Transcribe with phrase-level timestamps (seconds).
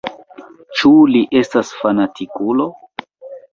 [0.79, 2.69] Ĉu li estas fanatikulo?